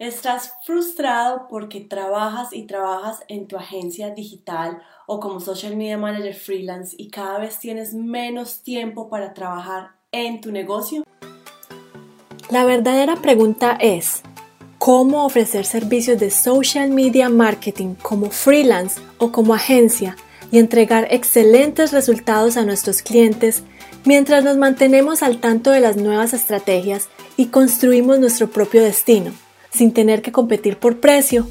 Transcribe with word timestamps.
Estás 0.00 0.54
frustrado 0.64 1.46
porque 1.46 1.82
trabajas 1.82 2.54
y 2.54 2.62
trabajas 2.62 3.18
en 3.28 3.46
tu 3.46 3.58
agencia 3.58 4.08
digital 4.08 4.80
o 5.06 5.20
como 5.20 5.40
social 5.40 5.76
media 5.76 5.98
manager 5.98 6.32
freelance 6.32 6.96
y 6.98 7.10
cada 7.10 7.38
vez 7.38 7.58
tienes 7.58 7.92
menos 7.92 8.62
tiempo 8.62 9.10
para 9.10 9.34
trabajar 9.34 9.90
en 10.10 10.40
tu 10.40 10.52
negocio. 10.52 11.04
La 12.48 12.64
verdadera 12.64 13.16
pregunta 13.16 13.76
es, 13.78 14.22
¿cómo 14.78 15.26
ofrecer 15.26 15.66
servicios 15.66 16.18
de 16.18 16.30
social 16.30 16.88
media 16.88 17.28
marketing 17.28 17.94
como 17.96 18.30
freelance 18.30 18.98
o 19.18 19.32
como 19.32 19.52
agencia 19.52 20.16
y 20.50 20.60
entregar 20.60 21.08
excelentes 21.10 21.92
resultados 21.92 22.56
a 22.56 22.64
nuestros 22.64 23.02
clientes 23.02 23.64
mientras 24.06 24.44
nos 24.44 24.56
mantenemos 24.56 25.22
al 25.22 25.40
tanto 25.40 25.70
de 25.70 25.80
las 25.80 25.98
nuevas 25.98 26.32
estrategias 26.32 27.10
y 27.36 27.48
construimos 27.48 28.18
nuestro 28.18 28.48
propio 28.48 28.82
destino? 28.82 29.32
Sin 29.70 29.92
tener 29.92 30.22
que 30.22 30.32
competir 30.32 30.76
por 30.78 31.00
precio. 31.00 31.46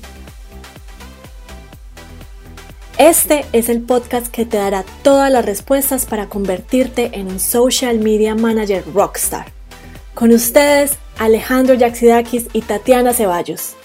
Este 2.97 3.45
es 3.53 3.69
el 3.69 3.81
podcast 3.81 4.27
que 4.27 4.45
te 4.45 4.57
dará 4.57 4.83
todas 5.03 5.31
las 5.31 5.45
respuestas 5.45 6.05
para 6.05 6.27
convertirte 6.27 7.11
en 7.13 7.27
un 7.27 7.39
social 7.39 7.99
media 7.99 8.35
manager 8.35 8.83
rockstar. 8.93 9.53
Con 10.13 10.31
ustedes, 10.31 10.97
Alejandro 11.17 11.75
Yaxidakis 11.75 12.47
y 12.51 12.61
Tatiana 12.61 13.13
Ceballos. 13.13 13.75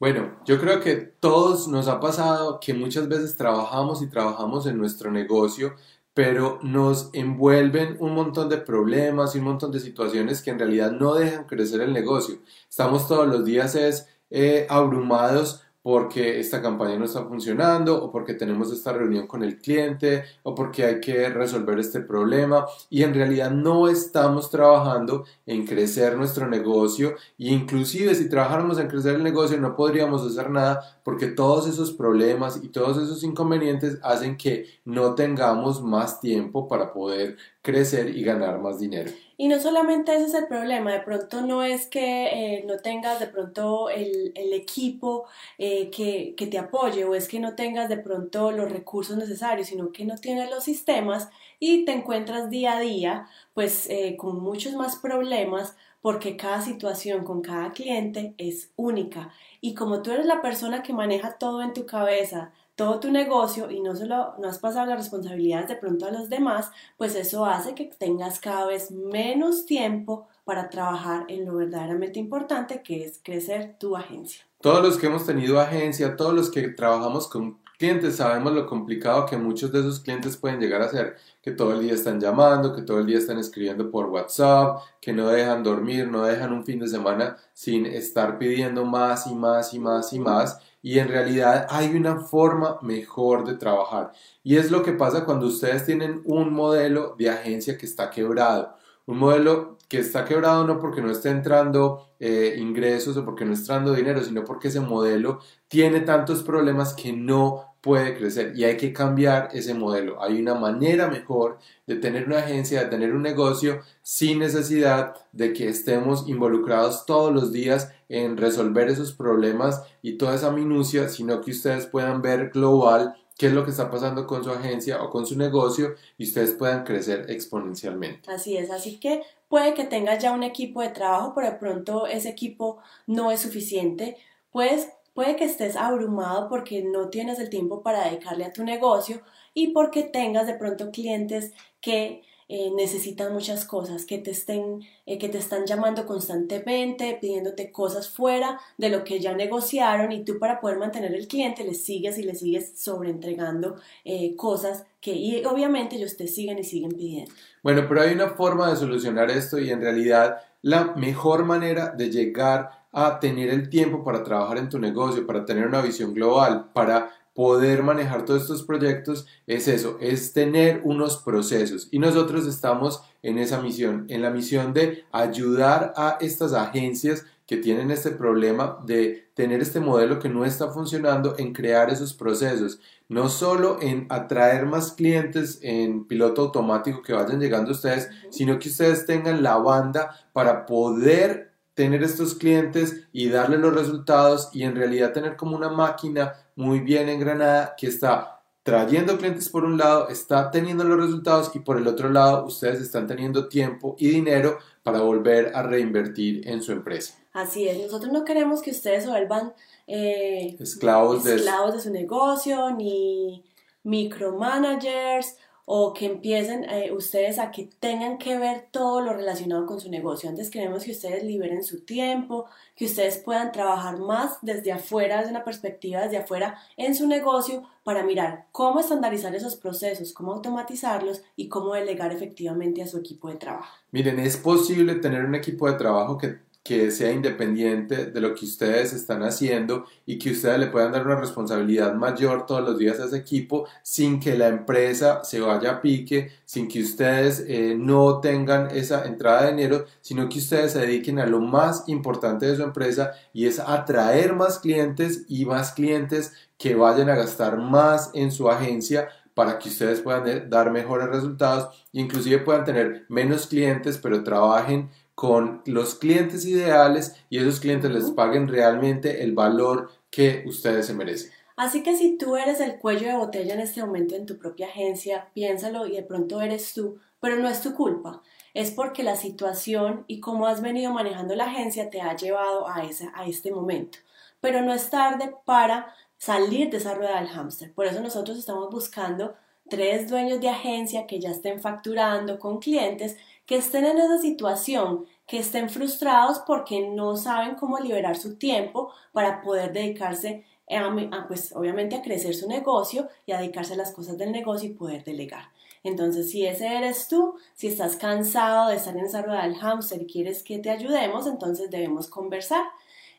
Bueno, 0.00 0.36
yo 0.44 0.60
creo 0.60 0.80
que 0.80 0.96
todos 0.96 1.68
nos 1.68 1.88
ha 1.88 2.00
pasado 2.00 2.58
que 2.60 2.74
muchas 2.74 3.08
veces 3.08 3.36
trabajamos 3.36 4.02
y 4.02 4.08
trabajamos 4.08 4.66
en 4.66 4.76
nuestro 4.76 5.10
negocio 5.10 5.74
pero 6.16 6.58
nos 6.62 7.10
envuelven 7.12 7.98
un 8.00 8.14
montón 8.14 8.48
de 8.48 8.56
problemas 8.56 9.34
y 9.34 9.38
un 9.38 9.44
montón 9.44 9.70
de 9.70 9.80
situaciones 9.80 10.40
que 10.40 10.48
en 10.48 10.58
realidad 10.58 10.90
no 10.92 11.14
dejan 11.14 11.44
crecer 11.44 11.82
el 11.82 11.92
negocio. 11.92 12.38
Estamos 12.70 13.06
todos 13.06 13.28
los 13.28 13.44
días 13.44 13.74
es, 13.74 14.08
eh, 14.30 14.66
abrumados 14.70 15.65
porque 15.86 16.40
esta 16.40 16.60
campaña 16.60 16.98
no 16.98 17.04
está 17.04 17.24
funcionando 17.26 18.02
o 18.02 18.10
porque 18.10 18.34
tenemos 18.34 18.72
esta 18.72 18.92
reunión 18.92 19.28
con 19.28 19.44
el 19.44 19.58
cliente 19.58 20.24
o 20.42 20.52
porque 20.52 20.84
hay 20.84 21.00
que 21.00 21.28
resolver 21.28 21.78
este 21.78 22.00
problema 22.00 22.66
y 22.90 23.04
en 23.04 23.14
realidad 23.14 23.52
no 23.52 23.86
estamos 23.86 24.50
trabajando 24.50 25.24
en 25.46 25.64
crecer 25.64 26.16
nuestro 26.16 26.48
negocio 26.48 27.10
e 27.38 27.52
inclusive 27.52 28.16
si 28.16 28.28
trabajáramos 28.28 28.80
en 28.80 28.88
crecer 28.88 29.14
el 29.14 29.22
negocio 29.22 29.60
no 29.60 29.76
podríamos 29.76 30.26
hacer 30.26 30.50
nada 30.50 30.98
porque 31.04 31.28
todos 31.28 31.68
esos 31.68 31.92
problemas 31.92 32.58
y 32.60 32.66
todos 32.66 32.96
esos 32.96 33.22
inconvenientes 33.22 34.00
hacen 34.02 34.36
que 34.36 34.66
no 34.84 35.14
tengamos 35.14 35.84
más 35.84 36.20
tiempo 36.20 36.66
para 36.66 36.92
poder 36.92 37.36
crecer 37.62 38.16
y 38.16 38.24
ganar 38.24 38.60
más 38.60 38.80
dinero. 38.80 39.12
Y 39.38 39.48
no 39.48 39.60
solamente 39.60 40.14
ese 40.14 40.26
es 40.26 40.34
el 40.34 40.46
problema, 40.46 40.92
de 40.92 41.00
pronto 41.00 41.42
no 41.42 41.62
es 41.62 41.86
que 41.86 42.56
eh, 42.56 42.64
no 42.66 42.78
tengas 42.78 43.20
de 43.20 43.26
pronto 43.26 43.90
el, 43.90 44.32
equipo 44.54 45.26
eh, 45.58 45.90
que, 45.90 46.34
que, 46.36 46.46
te 46.46 46.58
apoye 46.58 47.04
o 47.04 47.14
es 47.14 47.28
que 47.28 47.38
no 47.38 47.54
tengas 47.54 47.90
de 47.90 47.98
pronto 47.98 48.50
los 48.50 48.72
recursos 48.72 49.16
necesarios, 49.18 49.68
sino 49.68 49.92
que 49.92 50.06
no 50.06 50.16
tienes 50.16 50.50
los 50.50 50.64
sistemas 50.64 51.28
y 51.60 51.84
te 51.84 51.92
encuentras 51.92 52.48
día 52.48 52.78
a 52.78 52.80
día 52.80 53.28
pues 53.52 53.88
eh, 53.90 54.16
con 54.16 54.40
muchos 54.42 54.74
más 54.74 54.96
problemas 54.96 55.76
porque 56.00 56.36
cada 56.36 56.62
situación 56.62 57.24
con 57.24 57.42
cada 57.42 57.72
cliente 57.72 58.34
es 58.38 58.70
única. 58.76 59.32
Y 59.60 59.74
como 59.74 60.02
tú 60.02 60.12
eres 60.12 60.24
la 60.24 60.40
persona 60.40 60.82
que 60.82 60.92
maneja 60.92 61.36
todo 61.36 61.62
en 61.62 61.74
tu 61.74 61.84
cabeza, 61.84 62.52
todo 62.76 63.00
tu 63.00 63.10
negocio 63.10 63.70
y 63.70 63.80
no 63.80 63.96
solo 63.96 64.34
no 64.38 64.48
has 64.48 64.58
pasado 64.58 64.86
las 64.86 64.98
responsabilidades 64.98 65.68
de 65.68 65.76
pronto 65.76 66.06
a 66.06 66.10
los 66.10 66.28
demás, 66.28 66.70
pues 66.98 67.14
eso 67.16 67.46
hace 67.46 67.74
que 67.74 67.86
tengas 67.86 68.38
cada 68.38 68.66
vez 68.66 68.90
menos 68.90 69.64
tiempo 69.64 70.28
para 70.44 70.68
trabajar 70.68 71.24
en 71.28 71.46
lo 71.46 71.56
verdaderamente 71.56 72.20
importante 72.20 72.82
que 72.82 73.04
es 73.04 73.18
crecer 73.22 73.76
tu 73.80 73.96
agencia. 73.96 74.44
Todos 74.60 74.82
los 74.82 74.98
que 74.98 75.06
hemos 75.06 75.26
tenido 75.26 75.58
agencia, 75.58 76.16
todos 76.16 76.34
los 76.34 76.50
que 76.50 76.68
trabajamos 76.68 77.28
con 77.28 77.58
clientes, 77.78 78.16
sabemos 78.16 78.52
lo 78.52 78.66
complicado 78.66 79.26
que 79.26 79.36
muchos 79.36 79.72
de 79.72 79.80
esos 79.80 80.00
clientes 80.00 80.36
pueden 80.36 80.60
llegar 80.60 80.82
a 80.82 80.88
ser, 80.88 81.16
que 81.42 81.52
todo 81.52 81.72
el 81.72 81.80
día 81.80 81.94
están 81.94 82.20
llamando, 82.20 82.74
que 82.74 82.82
todo 82.82 83.00
el 83.00 83.06
día 83.06 83.18
están 83.18 83.38
escribiendo 83.38 83.90
por 83.90 84.06
WhatsApp, 84.06 84.80
que 85.00 85.12
no 85.12 85.28
dejan 85.28 85.62
dormir, 85.62 86.08
no 86.08 86.24
dejan 86.24 86.52
un 86.52 86.64
fin 86.64 86.78
de 86.78 86.88
semana 86.88 87.36
sin 87.52 87.86
estar 87.86 88.38
pidiendo 88.38 88.84
más 88.84 89.26
y 89.26 89.34
más 89.34 89.74
y 89.74 89.78
más 89.78 90.12
y 90.12 90.18
más 90.18 90.58
y 90.86 91.00
en 91.00 91.08
realidad 91.08 91.66
hay 91.68 91.96
una 91.96 92.20
forma 92.20 92.78
mejor 92.80 93.44
de 93.44 93.56
trabajar. 93.56 94.12
Y 94.44 94.54
es 94.54 94.70
lo 94.70 94.84
que 94.84 94.92
pasa 94.92 95.24
cuando 95.24 95.48
ustedes 95.48 95.84
tienen 95.84 96.22
un 96.24 96.52
modelo 96.52 97.16
de 97.18 97.28
agencia 97.28 97.76
que 97.76 97.86
está 97.86 98.08
quebrado. 98.08 98.76
Un 99.04 99.18
modelo 99.18 99.78
que 99.88 99.98
está 99.98 100.24
quebrado 100.24 100.64
no 100.64 100.78
porque 100.78 101.02
no 101.02 101.10
esté 101.10 101.30
entrando 101.30 102.12
eh, 102.20 102.54
ingresos 102.58 103.16
o 103.16 103.24
porque 103.24 103.44
no 103.44 103.52
esté 103.52 103.72
entrando 103.72 103.94
dinero, 103.94 104.22
sino 104.22 104.44
porque 104.44 104.68
ese 104.68 104.78
modelo 104.78 105.40
tiene 105.66 106.02
tantos 106.02 106.44
problemas 106.44 106.94
que 106.94 107.12
no 107.12 107.74
puede 107.80 108.16
crecer 108.16 108.52
y 108.56 108.62
hay 108.62 108.76
que 108.76 108.92
cambiar 108.92 109.48
ese 109.54 109.74
modelo. 109.74 110.22
Hay 110.22 110.40
una 110.40 110.54
manera 110.54 111.08
mejor 111.08 111.58
de 111.88 111.96
tener 111.96 112.26
una 112.26 112.38
agencia, 112.38 112.84
de 112.84 112.90
tener 112.90 113.12
un 113.12 113.22
negocio 113.22 113.80
sin 114.02 114.38
necesidad 114.38 115.14
de 115.32 115.52
que 115.52 115.68
estemos 115.68 116.28
involucrados 116.28 117.06
todos 117.06 117.34
los 117.34 117.50
días 117.50 117.92
en 118.08 118.36
resolver 118.36 118.88
esos 118.88 119.12
problemas 119.12 119.82
y 120.02 120.18
toda 120.18 120.34
esa 120.34 120.50
minucia, 120.50 121.08
sino 121.08 121.40
que 121.40 121.50
ustedes 121.50 121.86
puedan 121.86 122.22
ver 122.22 122.50
global 122.50 123.14
qué 123.38 123.46
es 123.46 123.52
lo 123.52 123.64
que 123.64 123.70
está 123.70 123.90
pasando 123.90 124.26
con 124.26 124.42
su 124.44 124.50
agencia 124.50 125.02
o 125.02 125.10
con 125.10 125.26
su 125.26 125.36
negocio 125.36 125.94
y 126.16 126.24
ustedes 126.24 126.52
puedan 126.52 126.84
crecer 126.84 127.30
exponencialmente. 127.30 128.30
Así 128.30 128.56
es, 128.56 128.70
así 128.70 128.98
que 128.98 129.22
puede 129.48 129.74
que 129.74 129.84
tengas 129.84 130.22
ya 130.22 130.32
un 130.32 130.42
equipo 130.42 130.80
de 130.80 130.88
trabajo, 130.88 131.32
pero 131.34 131.48
de 131.48 131.56
pronto 131.56 132.06
ese 132.06 132.30
equipo 132.30 132.78
no 133.06 133.30
es 133.30 133.40
suficiente. 133.40 134.16
Puedes 134.50 134.88
Puede 135.16 135.36
que 135.36 135.46
estés 135.46 135.76
abrumado 135.76 136.50
porque 136.50 136.82
no 136.82 137.08
tienes 137.08 137.38
el 137.38 137.48
tiempo 137.48 137.82
para 137.82 138.04
dedicarle 138.04 138.44
a 138.44 138.52
tu 138.52 138.64
negocio 138.64 139.22
y 139.54 139.68
porque 139.68 140.02
tengas 140.02 140.46
de 140.46 140.52
pronto 140.52 140.90
clientes 140.90 141.54
que 141.80 142.22
eh, 142.48 142.70
necesitan 142.76 143.32
muchas 143.32 143.64
cosas, 143.64 144.06
que 144.06 144.18
te, 144.18 144.30
estén, 144.30 144.82
eh, 145.04 145.18
que 145.18 145.28
te 145.28 145.38
están 145.38 145.66
llamando 145.66 146.06
constantemente, 146.06 147.18
pidiéndote 147.20 147.72
cosas 147.72 148.08
fuera 148.08 148.60
de 148.78 148.88
lo 148.88 149.02
que 149.02 149.18
ya 149.18 149.34
negociaron 149.34 150.12
y 150.12 150.24
tú 150.24 150.38
para 150.38 150.60
poder 150.60 150.78
mantener 150.78 151.12
el 151.14 151.26
cliente 151.26 151.64
le 151.64 151.74
sigues 151.74 152.18
y 152.18 152.22
le 152.22 152.36
sigues 152.36 152.78
sobreentregando 152.78 153.76
eh, 154.04 154.36
cosas 154.36 154.84
que 155.00 155.12
y 155.12 155.44
obviamente 155.44 155.96
ellos 155.96 156.16
te 156.16 156.28
siguen 156.28 156.58
y 156.60 156.64
siguen 156.64 156.92
pidiendo. 156.92 157.32
Bueno, 157.64 157.86
pero 157.88 158.02
hay 158.02 158.14
una 158.14 158.30
forma 158.30 158.70
de 158.70 158.76
solucionar 158.76 159.30
esto 159.30 159.58
y 159.58 159.70
en 159.70 159.80
realidad 159.80 160.38
la 160.62 160.94
mejor 160.94 161.44
manera 161.44 161.88
de 161.88 162.10
llegar 162.10 162.86
a 162.92 163.18
tener 163.20 163.50
el 163.50 163.68
tiempo 163.68 164.02
para 164.04 164.22
trabajar 164.22 164.58
en 164.58 164.68
tu 164.68 164.78
negocio, 164.78 165.26
para 165.26 165.44
tener 165.44 165.66
una 165.66 165.82
visión 165.82 166.14
global, 166.14 166.70
para 166.72 167.10
poder 167.36 167.82
manejar 167.82 168.24
todos 168.24 168.42
estos 168.42 168.62
proyectos, 168.62 169.26
es 169.46 169.68
eso, 169.68 169.98
es 170.00 170.32
tener 170.32 170.80
unos 170.84 171.18
procesos. 171.18 171.86
Y 171.90 171.98
nosotros 171.98 172.46
estamos 172.46 173.02
en 173.22 173.38
esa 173.38 173.60
misión, 173.60 174.06
en 174.08 174.22
la 174.22 174.30
misión 174.30 174.72
de 174.72 175.04
ayudar 175.12 175.92
a 175.96 176.16
estas 176.20 176.54
agencias 176.54 177.26
que 177.46 177.58
tienen 177.58 177.90
este 177.90 178.10
problema 178.10 178.78
de 178.86 179.28
tener 179.34 179.60
este 179.60 179.80
modelo 179.80 180.18
que 180.18 180.30
no 180.30 180.46
está 180.46 180.70
funcionando 180.70 181.34
en 181.36 181.52
crear 181.52 181.90
esos 181.90 182.14
procesos, 182.14 182.80
no 183.08 183.28
solo 183.28 183.78
en 183.82 184.06
atraer 184.08 184.64
más 184.64 184.92
clientes 184.92 185.58
en 185.60 186.06
piloto 186.06 186.40
automático 186.40 187.02
que 187.02 187.12
vayan 187.12 187.38
llegando 187.38 187.70
a 187.70 187.74
ustedes, 187.74 188.08
sino 188.30 188.58
que 188.58 188.70
ustedes 188.70 189.04
tengan 189.04 189.42
la 189.42 189.58
banda 189.58 190.26
para 190.32 190.64
poder 190.64 191.52
tener 191.76 192.02
estos 192.02 192.34
clientes 192.34 193.06
y 193.12 193.28
darle 193.28 193.58
los 193.58 193.74
resultados 193.74 194.48
y 194.54 194.62
en 194.62 194.74
realidad 194.74 195.12
tener 195.12 195.36
como 195.36 195.54
una 195.54 195.68
máquina 195.68 196.32
muy 196.56 196.80
bien 196.80 197.10
engranada 197.10 197.74
que 197.76 197.86
está 197.86 198.40
trayendo 198.62 199.18
clientes 199.18 199.50
por 199.50 199.64
un 199.64 199.76
lado, 199.76 200.08
está 200.08 200.50
teniendo 200.50 200.84
los 200.84 200.98
resultados 200.98 201.50
y 201.54 201.60
por 201.60 201.76
el 201.76 201.86
otro 201.86 202.08
lado 202.08 202.46
ustedes 202.46 202.80
están 202.80 203.06
teniendo 203.06 203.46
tiempo 203.46 203.94
y 203.98 204.08
dinero 204.08 204.58
para 204.82 205.02
volver 205.02 205.52
a 205.54 205.62
reinvertir 205.62 206.48
en 206.48 206.62
su 206.62 206.72
empresa. 206.72 207.14
Así 207.34 207.68
es, 207.68 207.78
nosotros 207.78 208.10
no 208.10 208.24
queremos 208.24 208.62
que 208.62 208.70
ustedes 208.70 209.04
se 209.04 209.10
vuelvan 209.10 209.52
eh, 209.86 210.56
esclavos, 210.58 211.26
esclavos 211.26 211.74
de 211.74 211.80
su 211.80 211.90
negocio 211.90 212.70
ni 212.70 213.44
micromanagers 213.82 215.36
o 215.68 215.92
que 215.92 216.06
empiecen 216.06 216.64
eh, 216.70 216.92
ustedes 216.92 217.40
a 217.40 217.50
que 217.50 217.68
tengan 217.80 218.18
que 218.18 218.38
ver 218.38 218.68
todo 218.70 219.00
lo 219.00 219.12
relacionado 219.12 219.66
con 219.66 219.80
su 219.80 219.90
negocio. 219.90 220.30
Antes 220.30 220.48
queremos 220.48 220.84
que 220.84 220.92
ustedes 220.92 221.24
liberen 221.24 221.64
su 221.64 221.80
tiempo, 221.80 222.46
que 222.76 222.84
ustedes 222.84 223.18
puedan 223.18 223.50
trabajar 223.50 223.98
más 223.98 224.38
desde 224.42 224.70
afuera, 224.70 225.18
desde 225.18 225.32
una 225.32 225.44
perspectiva 225.44 226.02
desde 226.02 226.18
afuera 226.18 226.56
en 226.76 226.94
su 226.94 227.08
negocio 227.08 227.64
para 227.82 228.04
mirar 228.04 228.46
cómo 228.52 228.78
estandarizar 228.78 229.34
esos 229.34 229.56
procesos, 229.56 230.12
cómo 230.12 230.32
automatizarlos 230.32 231.22
y 231.34 231.48
cómo 231.48 231.74
delegar 231.74 232.12
efectivamente 232.12 232.82
a 232.82 232.86
su 232.86 232.98
equipo 232.98 233.28
de 233.28 233.36
trabajo. 233.36 233.76
Miren, 233.90 234.20
es 234.20 234.36
posible 234.36 234.94
tener 234.96 235.24
un 235.24 235.34
equipo 235.34 235.70
de 235.70 235.78
trabajo 235.78 236.16
que 236.16 236.45
que 236.66 236.90
sea 236.90 237.12
independiente 237.12 238.06
de 238.06 238.20
lo 238.20 238.34
que 238.34 238.44
ustedes 238.44 238.92
están 238.92 239.22
haciendo 239.22 239.84
y 240.04 240.18
que 240.18 240.32
ustedes 240.32 240.58
le 240.58 240.66
puedan 240.66 240.90
dar 240.90 241.06
una 241.06 241.20
responsabilidad 241.20 241.94
mayor 241.94 242.44
todos 242.44 242.62
los 242.62 242.78
días 242.78 242.98
a 242.98 243.04
ese 243.04 243.18
equipo 243.18 243.68
sin 243.82 244.18
que 244.18 244.36
la 244.36 244.48
empresa 244.48 245.22
se 245.22 245.40
vaya 245.40 245.70
a 245.70 245.80
pique, 245.80 246.32
sin 246.44 246.66
que 246.66 246.82
ustedes 246.82 247.44
eh, 247.46 247.76
no 247.78 248.20
tengan 248.20 248.70
esa 248.72 249.04
entrada 249.04 249.42
de 249.42 249.50
dinero, 249.52 249.84
sino 250.00 250.28
que 250.28 250.38
ustedes 250.38 250.72
se 250.72 250.80
dediquen 250.80 251.20
a 251.20 251.26
lo 251.26 251.40
más 251.40 251.84
importante 251.88 252.46
de 252.46 252.56
su 252.56 252.62
empresa 252.62 253.12
y 253.32 253.46
es 253.46 253.60
atraer 253.60 254.34
más 254.34 254.58
clientes 254.58 255.24
y 255.28 255.44
más 255.44 255.72
clientes 255.72 256.32
que 256.58 256.74
vayan 256.74 257.10
a 257.10 257.14
gastar 257.14 257.58
más 257.58 258.10
en 258.14 258.32
su 258.32 258.50
agencia 258.50 259.08
para 259.34 259.58
que 259.58 259.68
ustedes 259.68 260.00
puedan 260.00 260.26
eh, 260.26 260.44
dar 260.48 260.72
mejores 260.72 261.08
resultados 261.08 261.86
inclusive 261.92 262.38
puedan 262.38 262.64
tener 262.64 263.04
menos 263.08 263.46
clientes 263.46 263.98
pero 263.98 264.24
trabajen 264.24 264.90
con 265.16 265.62
los 265.64 265.94
clientes 265.94 266.44
ideales 266.44 267.16
y 267.30 267.38
esos 267.38 267.58
clientes 267.58 267.90
les 267.90 268.10
paguen 268.10 268.48
realmente 268.48 269.24
el 269.24 269.32
valor 269.32 269.90
que 270.10 270.44
ustedes 270.46 270.86
se 270.86 270.94
merecen. 270.94 271.32
Así 271.56 271.82
que 271.82 271.96
si 271.96 272.18
tú 272.18 272.36
eres 272.36 272.60
el 272.60 272.78
cuello 272.78 273.08
de 273.08 273.16
botella 273.16 273.54
en 273.54 273.60
este 273.60 273.80
momento 273.80 274.14
en 274.14 274.26
tu 274.26 274.36
propia 274.36 274.66
agencia, 274.66 275.30
piénsalo 275.32 275.86
y 275.86 275.96
de 275.96 276.02
pronto 276.02 276.42
eres 276.42 276.74
tú, 276.74 276.98
pero 277.18 277.36
no 277.36 277.48
es 277.48 277.62
tu 277.62 277.72
culpa. 277.74 278.22
Es 278.52 278.70
porque 278.70 279.02
la 279.02 279.16
situación 279.16 280.04
y 280.06 280.20
cómo 280.20 280.46
has 280.46 280.60
venido 280.60 280.92
manejando 280.92 281.34
la 281.34 281.46
agencia 281.46 281.88
te 281.88 282.02
ha 282.02 282.14
llevado 282.14 282.68
a, 282.68 282.84
ese, 282.84 283.08
a 283.14 283.26
este 283.26 283.50
momento. 283.50 283.98
Pero 284.40 284.60
no 284.60 284.74
es 284.74 284.90
tarde 284.90 285.34
para 285.46 285.94
salir 286.18 286.68
de 286.68 286.76
esa 286.76 286.92
rueda 286.92 287.20
del 287.20 287.30
hámster. 287.30 287.72
Por 287.72 287.86
eso 287.86 288.02
nosotros 288.02 288.36
estamos 288.36 288.68
buscando 288.70 289.34
tres 289.68 290.08
dueños 290.08 290.40
de 290.40 290.48
agencia 290.48 291.06
que 291.06 291.20
ya 291.20 291.30
estén 291.30 291.60
facturando 291.60 292.38
con 292.38 292.58
clientes 292.58 293.16
que 293.46 293.56
estén 293.56 293.84
en 293.84 293.98
esa 293.98 294.18
situación, 294.18 295.06
que 295.26 295.38
estén 295.38 295.70
frustrados 295.70 296.40
porque 296.40 296.88
no 296.88 297.16
saben 297.16 297.54
cómo 297.54 297.78
liberar 297.78 298.16
su 298.16 298.36
tiempo 298.36 298.90
para 299.12 299.40
poder 299.40 299.72
dedicarse 299.72 300.44
a, 300.68 301.24
pues 301.28 301.54
obviamente 301.54 301.94
a 301.94 302.02
crecer 302.02 302.34
su 302.34 302.48
negocio 302.48 303.08
y 303.24 303.32
a 303.32 303.38
dedicarse 303.38 303.74
a 303.74 303.76
las 303.76 303.92
cosas 303.92 304.18
del 304.18 304.32
negocio 304.32 304.68
y 304.68 304.74
poder 304.74 305.04
delegar. 305.04 305.50
Entonces, 305.84 306.30
si 306.32 306.44
ese 306.44 306.66
eres 306.66 307.06
tú, 307.06 307.36
si 307.54 307.68
estás 307.68 307.94
cansado 307.94 308.70
de 308.70 308.76
estar 308.76 308.96
en 308.96 309.04
esa 309.04 309.22
rueda 309.22 309.44
del 309.44 309.54
hámster 309.56 310.02
y 310.02 310.06
quieres 310.06 310.42
que 310.42 310.58
te 310.58 310.70
ayudemos, 310.70 311.28
entonces 311.28 311.70
debemos 311.70 312.08
conversar. 312.08 312.64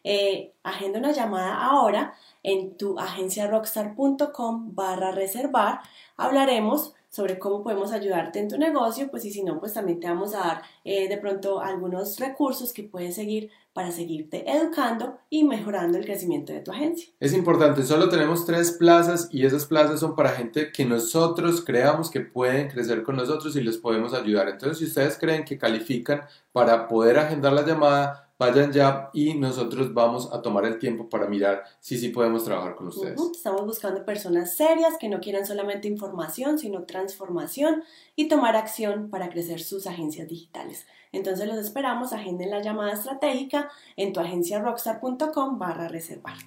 Eh, 0.04 0.54
agenda 0.64 1.00
una 1.00 1.12
llamada 1.12 1.64
ahora 1.64 2.14
en 2.44 2.78
tu 2.78 2.98
agenciarockstar.com 3.00 4.76
barra 4.76 5.12
reservar. 5.12 5.82
Hablaremos 6.16 6.94
sobre 7.10 7.40
cómo 7.40 7.64
podemos 7.64 7.92
ayudarte 7.92 8.40
en 8.40 8.48
tu 8.48 8.58
negocio, 8.58 9.10
pues 9.10 9.26
y 9.26 9.32
si 9.32 9.44
no, 9.44 9.60
pues 9.60 9.74
también 9.74 10.00
te 10.00 10.08
vamos 10.08 10.36
a 10.36 10.40
dar 10.40 10.62
eh, 10.84 11.08
de 11.08 11.18
pronto 11.18 11.60
algunos 11.62 12.20
recursos 12.20 12.74
que 12.74 12.84
puedes 12.84 13.16
seguir 13.16 13.50
para 13.74 13.92
seguirte 13.92 14.50
educando 14.50 15.18
y 15.30 15.44
mejorando 15.44 15.98
el 15.98 16.06
crecimiento 16.06 16.52
de 16.52 16.62
tu 16.62 16.72
agencia. 16.72 17.10
Es 17.20 17.34
importante, 17.34 17.84
solo 17.84 18.10
tenemos 18.10 18.46
tres 18.46 18.72
plazas 18.72 19.30
y 19.32 19.46
esas 19.46 19.66
plazas 19.66 20.00
son 20.00 20.16
para 20.16 20.30
gente 20.30 20.72
que 20.72 20.86
nosotros 20.86 21.64
creamos 21.64 22.10
que 22.10 22.22
pueden 22.22 22.70
crecer 22.70 23.04
con 23.04 23.16
nosotros 23.16 23.56
y 23.56 23.62
les 23.62 23.78
podemos 23.78 24.14
ayudar. 24.14 24.50
Entonces, 24.50 24.80
si 24.80 24.86
ustedes 24.86 25.18
creen 25.18 25.46
que 25.46 25.58
califican 25.58 26.22
para 26.52 26.88
poder 26.88 27.20
agendar 27.20 27.54
la 27.54 27.66
llamada, 27.66 28.27
vayan 28.40 28.72
ya 28.72 29.10
y 29.14 29.34
nosotros 29.34 29.94
vamos 29.94 30.32
a 30.32 30.42
tomar 30.42 30.66
el 30.66 30.80
tiempo 30.80 31.10
para 31.10 31.28
mirar 31.28 31.64
si 31.80 31.98
sí 31.98 32.10
podemos 32.10 32.44
trabajar 32.44 32.76
con 32.76 32.88
ustedes. 32.88 33.20
Estamos 33.20 33.66
buscando 33.66 34.06
personas 34.06 34.56
serias 34.56 34.96
que 35.00 35.10
no 35.10 35.20
quieran 35.20 35.46
solamente 35.46 35.88
información, 35.88 36.60
sino 36.60 36.84
transformación 36.84 37.84
y 38.16 38.28
tomar 38.28 38.56
acción 38.56 39.10
para 39.10 39.30
crecer 39.30 39.62
sus 39.62 39.88
agencias 39.88 40.28
digitales. 40.28 40.86
Entonces 41.12 41.48
los 41.48 41.58
esperamos, 41.58 42.14
agenden 42.14 42.52
la 42.52 42.62
llamada 42.62 42.94
estratégica 42.94 43.70
en 43.96 44.14
tu 44.14 44.20
agencia 44.20 44.60
rockstar.com 44.60 45.58
barra 45.58 45.88
reservar. 45.88 46.38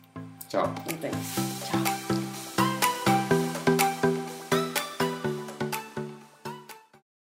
Chao. 0.48 0.66
Nos 0.86 1.00
vemos. 1.00 1.18
Chao. 1.70 1.89